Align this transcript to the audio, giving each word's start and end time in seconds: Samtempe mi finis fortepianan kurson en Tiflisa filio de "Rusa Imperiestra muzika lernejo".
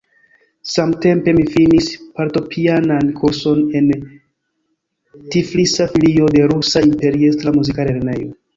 Samtempe 0.75 1.33
mi 1.39 1.43
finis 1.55 1.89
fortepianan 2.15 3.11
kurson 3.21 3.61
en 3.81 3.93
Tiflisa 5.37 5.89
filio 5.95 6.33
de 6.37 6.51
"Rusa 6.55 6.87
Imperiestra 6.91 7.57
muzika 7.61 7.91
lernejo". 7.93 8.31